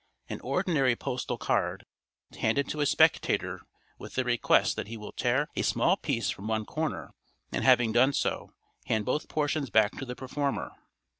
An 0.29 0.39
ordinary 0.41 0.95
postal 0.95 1.37
card 1.37 1.85
is 2.31 2.39
handed 2.39 2.67
to 2.69 2.79
a 2.81 2.87
spectator 2.87 3.61
with 3.99 4.17
a 4.17 4.23
request 4.23 4.75
that 4.75 4.87
he 4.87 4.97
will 4.97 5.11
tear 5.11 5.47
a 5.55 5.61
small 5.61 5.95
piece 5.95 6.31
from 6.31 6.47
one 6.47 6.65
corner, 6.65 7.13
and 7.51 7.63
having 7.63 7.91
done 7.91 8.13
so, 8.13 8.51
hand 8.87 9.05
both 9.05 9.29
portions 9.29 9.69
back 9.69 9.91
to 9.99 10.05
the 10.05 10.15
performer. 10.15 10.71